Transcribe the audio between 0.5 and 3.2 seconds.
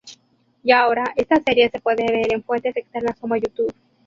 Y ahora esta serie se pude ver en fuentes externas